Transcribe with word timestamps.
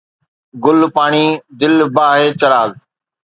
گل، 0.63 0.79
پاڻي، 0.95 1.27
دل، 1.59 1.75
باھ، 1.95 2.21
چراغ 2.39 2.69